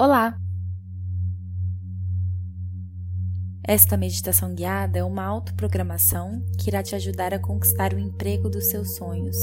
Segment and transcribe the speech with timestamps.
[0.00, 0.38] Olá!
[3.64, 8.68] Esta meditação guiada é uma autoprogramação que irá te ajudar a conquistar o emprego dos
[8.68, 9.36] seus sonhos,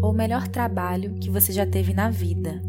[0.00, 2.62] ou o melhor trabalho que você já teve na vida.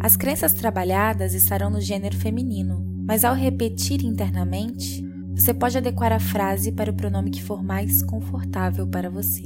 [0.00, 5.06] As crenças trabalhadas estarão no gênero feminino, mas ao repetir internamente,
[5.36, 9.42] você pode adequar a frase para o pronome que for mais confortável para você.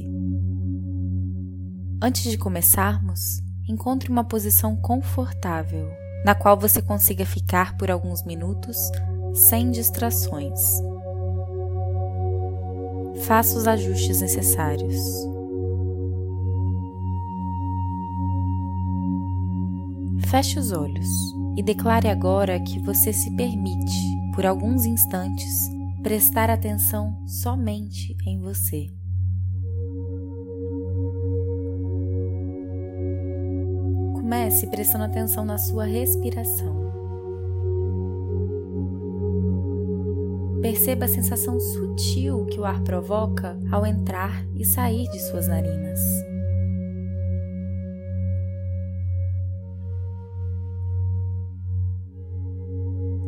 [2.01, 5.89] Antes de começarmos, encontre uma posição confortável,
[6.23, 8.77] na qual você consiga ficar por alguns minutos
[9.33, 10.59] sem distrações.
[13.25, 14.95] Faça os ajustes necessários.
[20.29, 21.07] Feche os olhos
[21.55, 23.95] e declare agora que você se permite,
[24.33, 25.69] por alguns instantes,
[26.03, 29.04] prestar atenção somente em você.
[34.25, 36.91] Comece prestando atenção na sua respiração.
[40.63, 45.99] Perceba a sensação sutil que o ar provoca ao entrar e sair de suas narinas.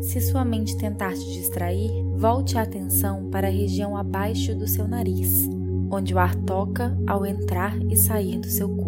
[0.01, 4.87] Se sua mente tentar te distrair, volte a atenção para a região abaixo do seu
[4.87, 5.47] nariz,
[5.91, 8.86] onde o ar toca ao entrar e sair do seu corpo.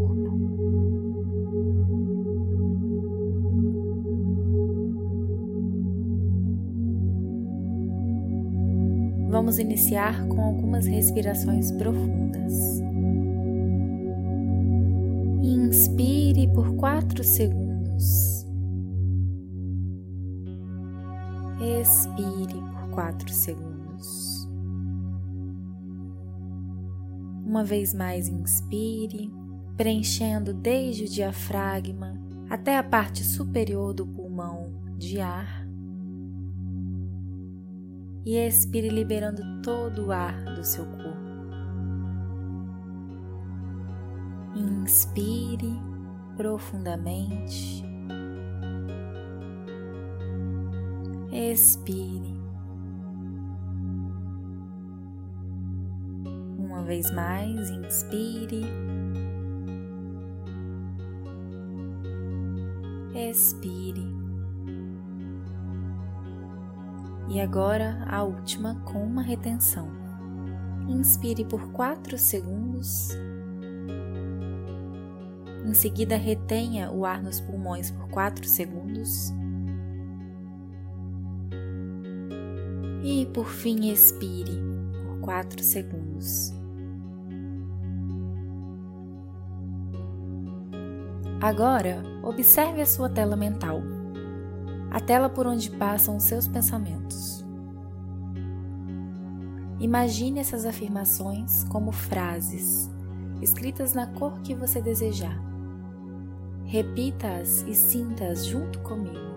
[9.50, 12.54] Vamos iniciar com algumas respirações profundas.
[15.42, 18.46] Inspire por 4 segundos.
[21.82, 24.48] Expire por 4 segundos.
[27.44, 29.34] Uma vez mais, inspire,
[29.76, 35.59] preenchendo desde o diafragma até a parte superior do pulmão de ar
[38.30, 41.18] e expire liberando todo o ar do seu corpo.
[44.56, 45.82] Inspire
[46.38, 47.84] profundamente.
[51.32, 52.40] Expire.
[56.60, 58.62] Uma vez mais, inspire.
[63.16, 64.19] Expire.
[67.30, 69.88] E agora a última com uma retenção.
[70.88, 73.10] Inspire por 4 segundos.
[75.64, 79.32] Em seguida, retenha o ar nos pulmões por 4 segundos.
[83.04, 84.60] E por fim, expire
[85.06, 86.52] por 4 segundos.
[91.40, 93.99] Agora, observe a sua tela mental
[94.92, 97.46] a tela por onde passam os seus pensamentos.
[99.80, 102.90] Imagine essas afirmações como frases,
[103.42, 105.40] escritas na cor que você desejar.
[106.66, 109.30] Repita-as e sinta-as junto comigo.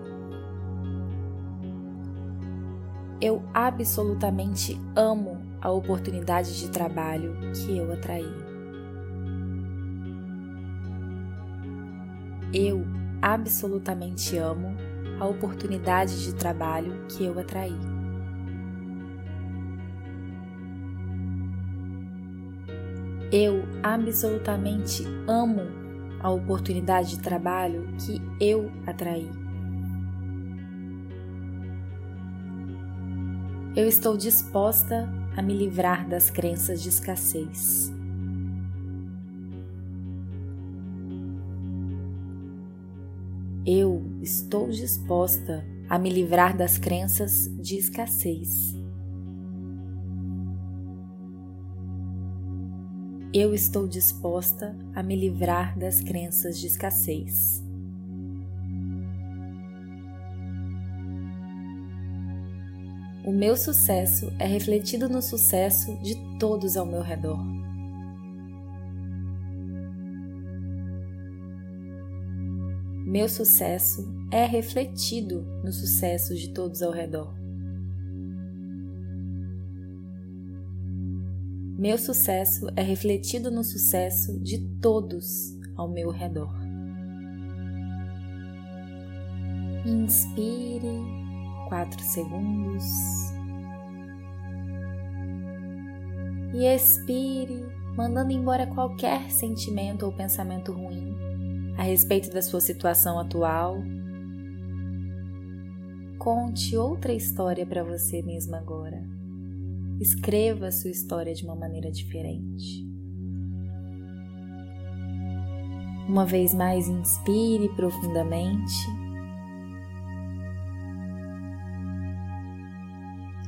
[3.21, 8.33] Eu absolutamente amo a oportunidade de trabalho que eu atraí.
[12.53, 12.85] Eu
[13.21, 14.75] absolutamente amo
[15.23, 17.79] a oportunidade de trabalho que eu atraí.
[23.31, 25.61] Eu absolutamente amo
[26.19, 29.31] a oportunidade de trabalho que eu atraí.
[33.77, 37.92] Eu estou disposta a me livrar das crenças de escassez.
[44.23, 48.73] Estou disposta a me livrar das crenças de escassez.
[53.33, 57.61] Eu estou disposta a me livrar das crenças de escassez.
[63.25, 67.52] O meu sucesso é refletido no sucesso de todos ao meu redor.
[73.13, 77.31] Meu sucesso é refletido no sucesso de todos ao redor.
[81.77, 86.51] Meu sucesso é refletido no sucesso de todos ao meu redor.
[89.85, 90.97] Inspire
[91.69, 92.83] quatro segundos
[96.55, 97.63] e expire,
[97.95, 101.12] mandando embora qualquer sentimento ou pensamento ruim
[101.77, 103.77] a respeito da sua situação atual.
[106.17, 109.03] Conte outra história para você mesmo agora.
[109.99, 112.83] Escreva a sua história de uma maneira diferente.
[116.07, 118.73] Uma vez mais, inspire profundamente.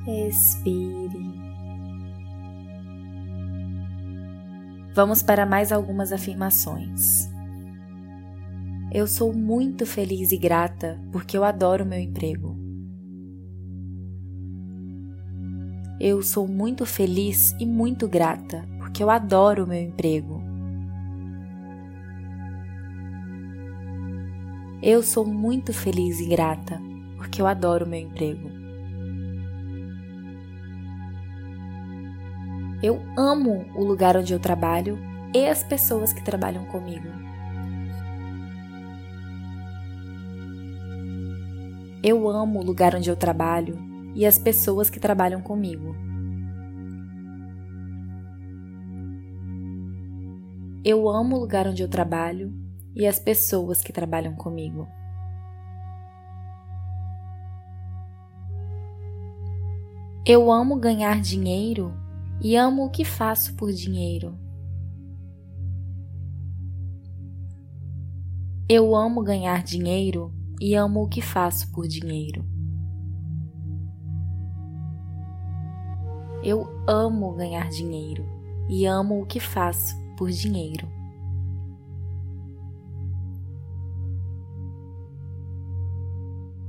[0.08, 1.46] Expire.
[4.94, 7.35] Vamos para mais algumas afirmações.
[8.98, 12.58] Eu sou muito feliz e grata porque eu adoro meu emprego.
[16.00, 20.42] Eu sou muito feliz e muito grata porque eu adoro meu emprego.
[24.82, 26.82] Eu sou muito feliz e grata
[27.18, 28.50] porque eu adoro meu emprego.
[32.82, 34.98] Eu amo o lugar onde eu trabalho
[35.34, 37.25] e as pessoas que trabalham comigo.
[42.08, 43.80] Eu amo o lugar onde eu trabalho
[44.14, 45.96] e as pessoas que trabalham comigo.
[50.84, 52.54] Eu amo o lugar onde eu trabalho
[52.96, 54.88] e as pessoas que trabalham comigo.
[60.28, 61.92] Eu amo ganhar dinheiro
[62.40, 64.38] e amo o que faço por dinheiro.
[68.70, 72.46] Eu amo ganhar dinheiro e amo o que faço por dinheiro.
[76.44, 78.26] Eu amo ganhar dinheiro
[78.70, 80.88] e amo o que faço por dinheiro.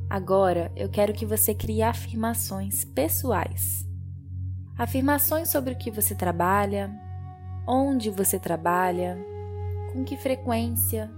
[0.09, 3.87] Agora eu quero que você crie afirmações pessoais.
[4.79, 6.91] Afirmações sobre o que você trabalha,
[7.67, 9.19] onde você trabalha,
[9.93, 11.11] com que frequência,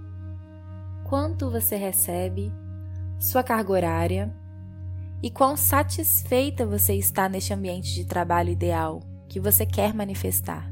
[1.09, 2.53] quanto você recebe,
[3.19, 4.35] sua carga horária
[5.23, 10.71] e quão satisfeita você está neste ambiente de trabalho ideal que você quer manifestar,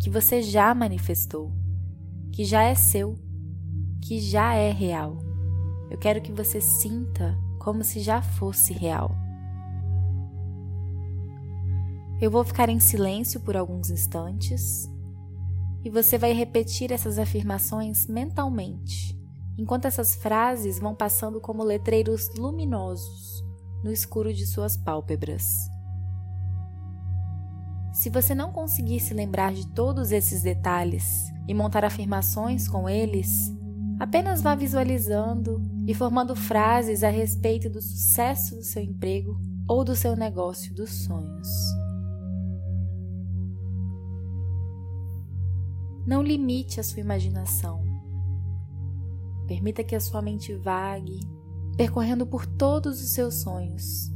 [0.00, 1.52] que você já manifestou,
[2.32, 3.18] que já é seu,
[4.00, 5.18] que já é real.
[5.90, 9.14] Eu quero que você sinta como se já fosse real.
[12.22, 14.88] Eu vou ficar em silêncio por alguns instantes
[15.84, 19.17] e você vai repetir essas afirmações mentalmente,
[19.58, 23.44] enquanto essas frases vão passando como letreiros luminosos
[23.82, 25.44] no escuro de suas pálpebras.
[27.92, 33.52] Se você não conseguir se lembrar de todos esses detalhes e montar afirmações com eles,
[33.98, 39.96] apenas vá visualizando e formando frases a respeito do sucesso do seu emprego ou do
[39.96, 41.48] seu negócio dos sonhos.
[46.06, 47.87] Não limite a sua imaginação.
[49.48, 51.20] Permita que a sua mente vague,
[51.74, 54.12] percorrendo por todos os seus sonhos.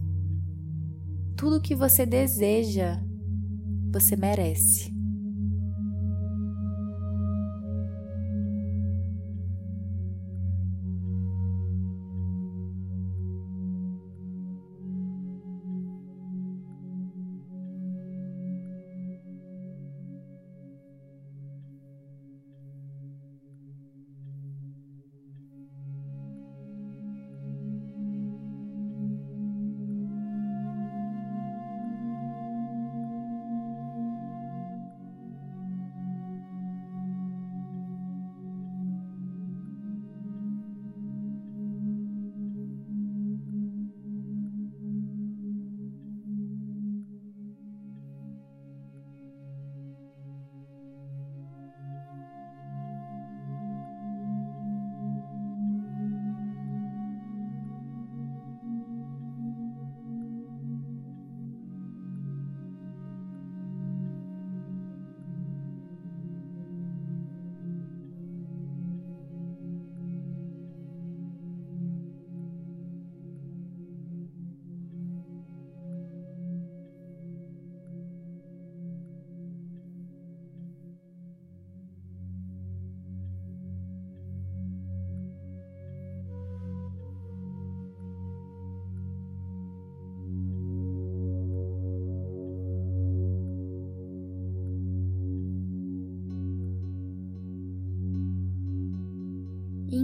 [1.34, 3.02] Tudo o que você deseja,
[3.90, 4.91] você merece.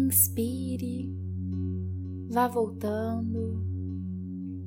[0.09, 1.15] Inspire,
[2.31, 3.63] vá voltando,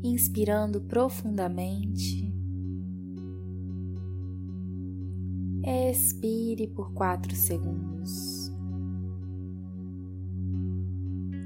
[0.03, 2.31] inspirando profundamente.
[5.63, 8.51] Expire por quatro segundos.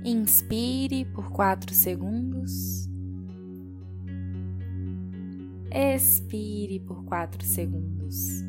[0.03, 2.89] Inspire por 4 segundos.
[5.71, 8.43] Expire por 4 segundos.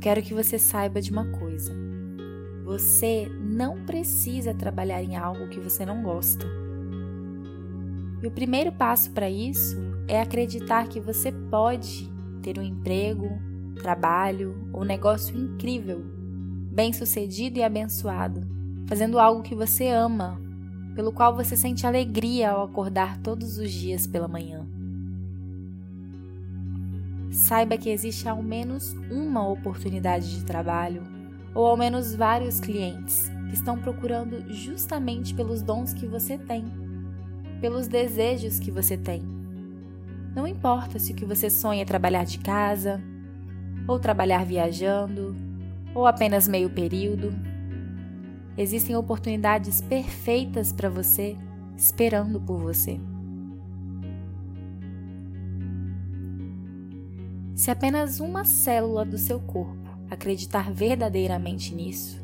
[0.00, 1.72] Quero que você saiba de uma coisa.
[2.64, 6.46] Você não precisa trabalhar em algo que você não gosta.
[8.22, 9.76] E o primeiro passo para isso
[10.08, 12.10] é acreditar que você pode
[12.42, 13.28] ter um emprego,
[13.82, 16.02] trabalho ou negócio incrível,
[16.72, 18.40] bem-sucedido e abençoado,
[18.86, 20.40] fazendo algo que você ama,
[20.94, 24.66] pelo qual você sente alegria ao acordar todos os dias pela manhã.
[27.30, 31.02] Saiba que existe ao menos uma oportunidade de trabalho
[31.54, 36.64] ou ao menos vários clientes que estão procurando justamente pelos dons que você tem,
[37.60, 39.22] pelos desejos que você tem.
[40.34, 43.02] Não importa se o que você sonha é trabalhar de casa,
[43.86, 45.34] ou trabalhar viajando,
[45.94, 47.34] ou apenas meio período.
[48.56, 51.36] Existem oportunidades perfeitas para você
[51.76, 53.00] esperando por você.
[57.60, 59.76] Se apenas uma célula do seu corpo
[60.10, 62.18] acreditar verdadeiramente nisso,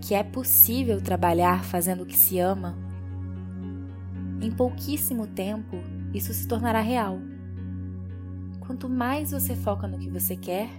[0.00, 2.78] que é possível trabalhar fazendo o que se ama,
[4.40, 5.78] em pouquíssimo tempo
[6.14, 7.18] isso se tornará real.
[8.60, 10.70] Quanto mais você foca no que você quer,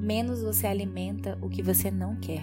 [0.00, 2.42] menos você alimenta o que você não quer.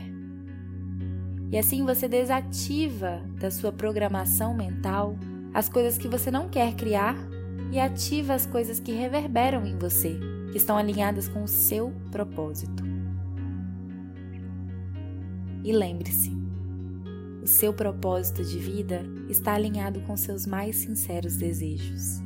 [1.51, 5.17] E assim você desativa da sua programação mental
[5.53, 7.17] as coisas que você não quer criar
[7.69, 10.17] e ativa as coisas que reverberam em você,
[10.53, 12.83] que estão alinhadas com o seu propósito.
[15.63, 16.31] E lembre-se,
[17.41, 22.21] o seu propósito de vida está alinhado com seus mais sinceros desejos.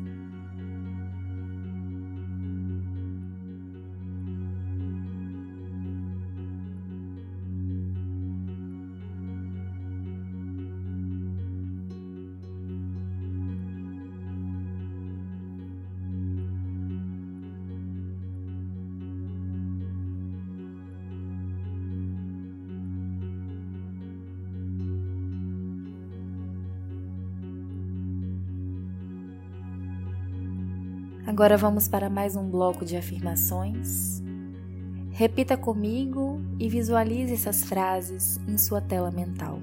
[31.27, 34.23] Agora vamos para mais um bloco de afirmações.
[35.11, 39.59] Repita comigo e visualize essas frases em sua tela mental.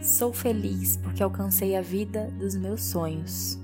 [0.00, 3.58] Sou feliz porque alcancei a vida dos meus sonhos.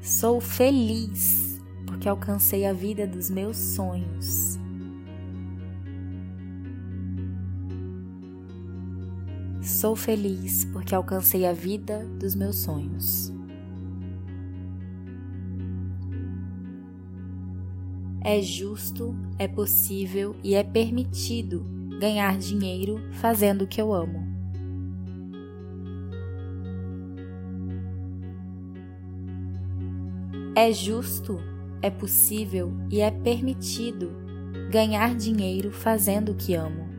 [0.00, 4.56] Sou feliz porque alcancei a vida dos meus sonhos.
[9.60, 13.39] Sou feliz porque alcancei a vida dos meus sonhos.
[18.22, 21.64] É justo, é possível e é permitido
[21.98, 24.28] ganhar dinheiro fazendo o que eu amo.
[30.54, 31.40] É justo,
[31.80, 34.10] é possível e é permitido
[34.70, 36.90] ganhar dinheiro fazendo o que amo.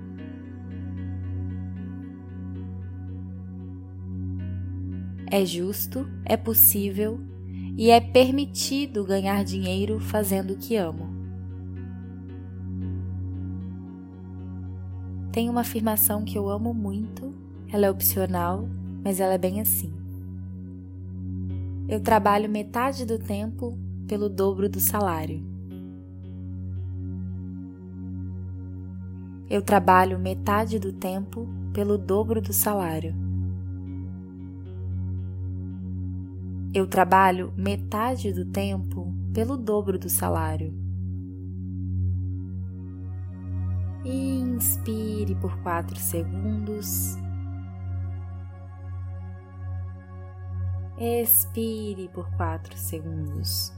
[5.29, 7.19] É justo, é possível
[7.77, 11.10] e é permitido ganhar dinheiro fazendo o que amo.
[15.31, 17.33] Tem uma afirmação que eu amo muito,
[17.71, 18.67] ela é opcional,
[19.01, 19.93] mas ela é bem assim.
[21.87, 25.41] Eu trabalho metade do tempo pelo dobro do salário.
[29.49, 33.15] Eu trabalho metade do tempo pelo dobro do salário.
[36.73, 40.80] Eu trabalho metade do tempo pelo dobro do salário.
[44.03, 47.17] Inspire por 4 segundos.
[50.97, 53.71] Expire por 4 segundos.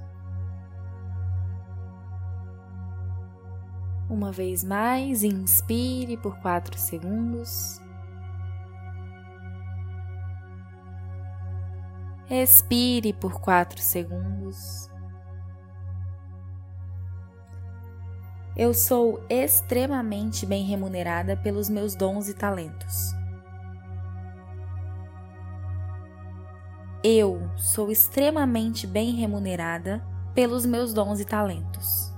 [4.09, 7.81] Uma vez mais, inspire por 4 segundos.
[12.29, 14.92] Expire por 4 segundos.
[18.55, 23.11] Eu sou extremamente bem remunerada pelos meus dons e talentos.
[27.03, 30.05] Eu sou extremamente bem remunerada
[30.35, 32.13] pelos meus dons e talentos.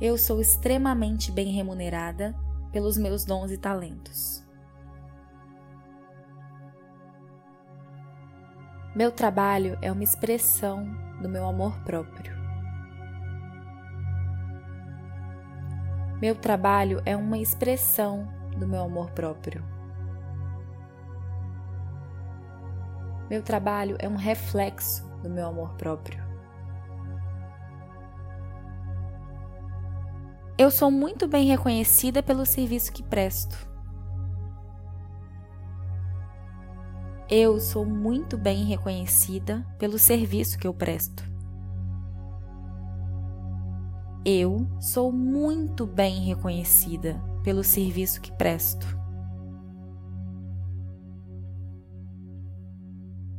[0.00, 2.36] Eu sou extremamente bem remunerada
[2.70, 4.46] pelos meus dons e talentos.
[8.94, 12.36] Meu trabalho é uma expressão do meu amor próprio.
[16.20, 19.64] Meu trabalho é uma expressão do meu amor próprio.
[23.30, 26.22] Meu trabalho é um reflexo do meu amor próprio.
[30.58, 33.71] Eu sou muito bem reconhecida pelo serviço que presto.
[37.34, 41.24] Eu sou muito bem reconhecida pelo serviço que eu presto.
[44.22, 48.86] Eu sou muito bem reconhecida pelo serviço que presto.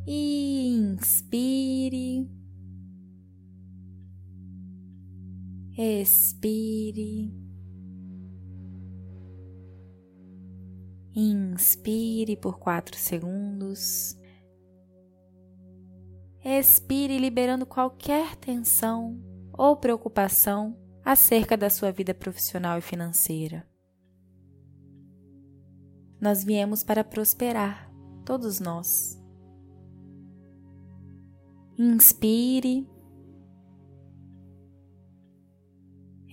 [0.07, 2.27] E inspire.
[5.77, 7.42] Expire.
[11.15, 14.17] Inspire por quatro segundos.
[16.43, 19.21] Expire, liberando qualquer tensão
[19.53, 23.67] ou preocupação acerca da sua vida profissional e financeira.
[26.19, 27.91] Nós viemos para prosperar,
[28.25, 29.21] todos nós.
[31.77, 32.87] Inspire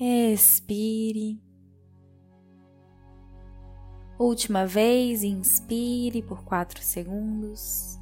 [0.02, 1.38] Expire.
[4.20, 7.98] Última vez, inspire por quatro segundos.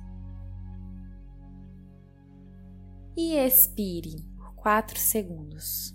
[3.17, 5.95] E expire por quatro segundos.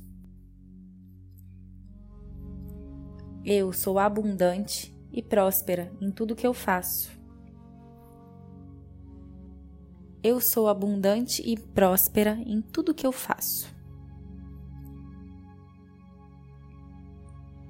[3.44, 7.12] Eu sou abundante e próspera em tudo que eu faço.
[10.24, 13.68] Eu sou abundante e próspera em tudo que eu faço.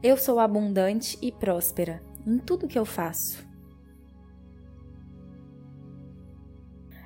[0.04, 3.46] Eu sou abundante e próspera em tudo que eu faço.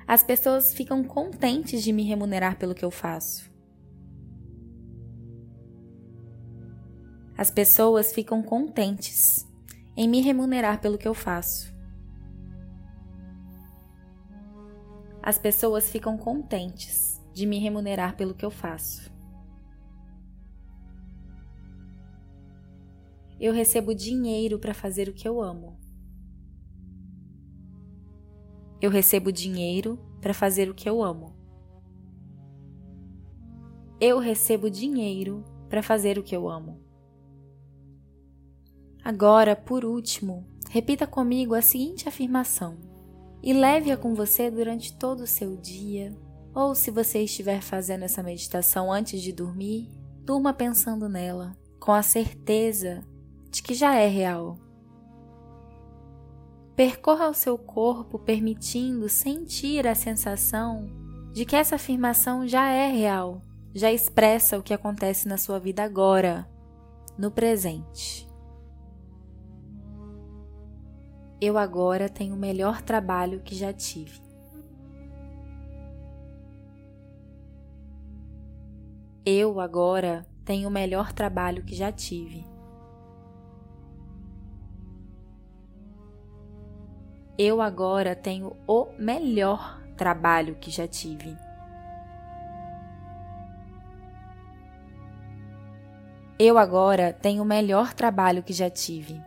[0.06, 3.50] As pessoas ficam contentes de me remunerar pelo que eu faço.
[7.36, 9.46] As pessoas ficam contentes
[9.96, 11.72] em me remunerar pelo que eu faço.
[15.22, 19.17] As pessoas ficam contentes de me remunerar pelo que eu faço.
[23.40, 25.78] Eu recebo dinheiro para fazer o que eu amo.
[28.80, 31.36] Eu recebo dinheiro para fazer o que eu amo.
[34.00, 36.80] Eu recebo dinheiro para fazer o que eu amo.
[39.04, 42.78] Agora, por último, repita comigo a seguinte afirmação
[43.42, 46.16] e leve-a com você durante todo o seu dia,
[46.54, 49.88] ou se você estiver fazendo essa meditação antes de dormir,
[50.24, 53.04] durma pensando nela, com a certeza
[53.50, 54.58] de que já é real.
[56.76, 60.88] Percorra o seu corpo permitindo sentir a sensação
[61.32, 63.42] de que essa afirmação já é real,
[63.74, 66.48] já expressa o que acontece na sua vida agora,
[67.18, 68.28] no presente.
[71.40, 74.20] Eu agora tenho o melhor trabalho que já tive.
[79.24, 82.47] Eu agora tenho o melhor trabalho que já tive.
[87.38, 91.38] Eu agora tenho o melhor trabalho que já tive.
[96.36, 99.22] Eu agora tenho o melhor trabalho que já tive.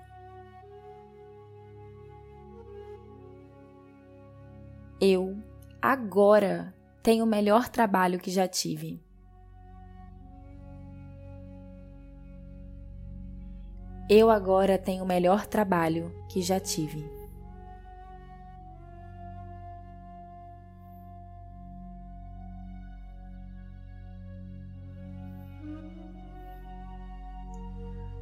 [5.00, 5.38] Eu
[5.82, 9.02] agora tenho o melhor trabalho que já tive.
[14.10, 17.21] Eu agora tenho o melhor trabalho que já tive.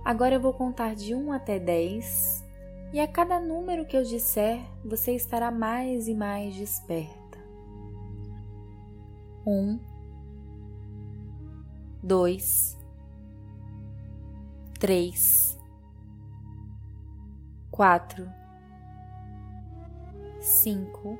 [0.10, 2.44] Agora eu vou contar de 1 até 10
[2.92, 7.38] e a cada número que eu disser, você estará mais e mais desperta.
[9.46, 9.80] 1,
[12.02, 12.76] 2,
[14.80, 15.60] 3,
[17.70, 18.28] 4,
[20.40, 21.20] 5,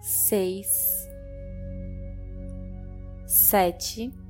[0.00, 1.08] 6,
[3.24, 4.21] 7,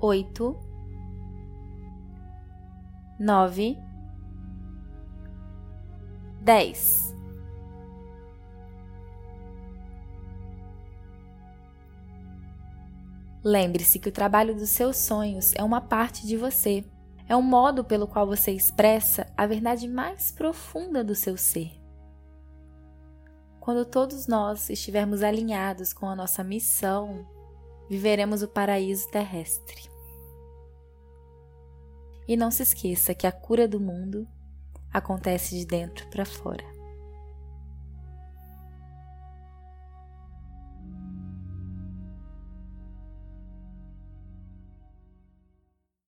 [0.00, 0.56] oito,
[3.18, 3.78] nove,
[6.40, 7.14] dez.
[13.42, 16.84] Lembre-se que o trabalho dos seus sonhos é uma parte de você,
[17.28, 21.70] é um modo pelo qual você expressa a verdade mais profunda do seu ser.
[23.60, 27.26] Quando todos nós estivermos alinhados com a nossa missão,
[27.88, 29.88] viveremos o paraíso terrestre.
[32.26, 34.28] E não se esqueça que a cura do mundo
[34.92, 36.77] acontece de dentro para fora.